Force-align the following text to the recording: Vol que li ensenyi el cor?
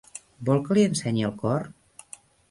Vol 0.47 0.61
que 0.69 0.77
li 0.77 0.85
ensenyi 0.91 1.27
el 1.27 1.33
cor? 1.43 1.67